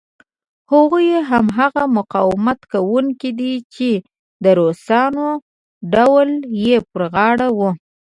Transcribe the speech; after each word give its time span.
هغوی 0.71 1.07
هماغه 1.29 1.83
مقاومت 1.97 2.59
کوونکي 2.73 3.31
دي 3.39 3.53
چې 3.73 3.89
د 4.43 4.45
روسانو 4.59 5.29
ډول 5.93 6.29
یې 6.63 6.77
پر 6.91 7.01
غاړه 7.13 7.47
و. 7.57 7.59